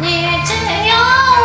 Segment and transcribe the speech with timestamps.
[0.00, 0.54] 你只
[0.88, 1.35] 有。